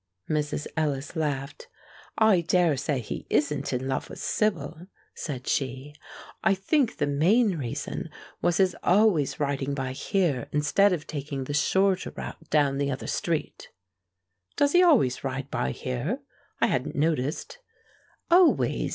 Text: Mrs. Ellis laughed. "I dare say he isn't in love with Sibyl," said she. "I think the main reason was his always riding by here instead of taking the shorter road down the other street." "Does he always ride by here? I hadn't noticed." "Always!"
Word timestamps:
Mrs. 0.27 0.65
Ellis 0.75 1.15
laughed. 1.15 1.67
"I 2.17 2.41
dare 2.41 2.75
say 2.75 2.99
he 3.01 3.27
isn't 3.29 3.71
in 3.71 3.87
love 3.87 4.09
with 4.09 4.17
Sibyl," 4.17 4.87
said 5.13 5.45
she. 5.47 5.93
"I 6.43 6.55
think 6.55 6.97
the 6.97 7.05
main 7.05 7.55
reason 7.59 8.09
was 8.41 8.57
his 8.57 8.75
always 8.81 9.39
riding 9.39 9.75
by 9.75 9.91
here 9.91 10.47
instead 10.51 10.91
of 10.91 11.05
taking 11.05 11.43
the 11.43 11.53
shorter 11.53 12.09
road 12.17 12.49
down 12.49 12.79
the 12.79 12.89
other 12.89 13.05
street." 13.05 13.69
"Does 14.55 14.71
he 14.71 14.81
always 14.81 15.23
ride 15.23 15.51
by 15.51 15.69
here? 15.69 16.21
I 16.59 16.65
hadn't 16.65 16.95
noticed." 16.95 17.59
"Always!" 18.31 18.89